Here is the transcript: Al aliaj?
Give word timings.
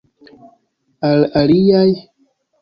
Al 1.09 1.21
aliaj? 1.43 1.87